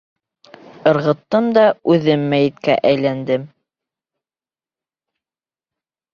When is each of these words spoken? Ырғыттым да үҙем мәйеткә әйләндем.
Ырғыттым 0.91 1.49
да 1.57 1.65
үҙем 1.97 2.23
мәйеткә 2.31 2.79
әйләндем. 2.93 3.45